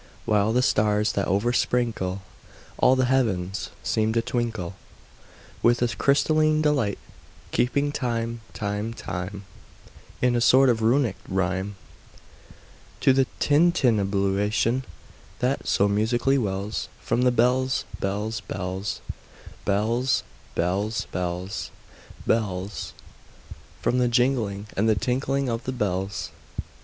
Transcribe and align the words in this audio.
While 0.25 0.51
the 0.51 0.63
stars 0.63 1.11
that 1.11 1.27
oversprinkle 1.27 2.23
All 2.79 2.95
the 2.95 3.05
heavens, 3.05 3.69
seem 3.83 4.13
to 4.13 4.21
twinkle 4.23 4.73
With 5.61 5.83
a 5.83 5.95
crystalline 5.95 6.59
delight; 6.63 6.97
Keeping 7.51 7.91
time, 7.91 8.41
time, 8.51 8.95
time, 8.95 9.45
In 10.19 10.35
a 10.35 10.41
sort 10.41 10.69
of 10.69 10.81
Runic 10.81 11.17
rhyme, 11.29 11.75
To 13.01 13.13
the 13.13 13.27
tintinnabulation 13.39 14.85
that 15.37 15.67
so 15.67 15.87
musically 15.87 16.39
wells 16.39 16.89
From 16.99 17.21
the 17.21 17.31
bells, 17.31 17.85
bells, 17.99 18.39
bells, 18.41 19.01
bells, 19.65 20.23
Bells, 20.55 21.05
bells, 21.11 21.69
bells— 22.25 22.93
From 23.83 23.99
the 23.99 24.07
jingling 24.07 24.65
and 24.75 24.89
the 24.89 24.95
tinkling 24.95 25.47
of 25.47 25.65
the 25.65 25.71
bells. 25.71 26.31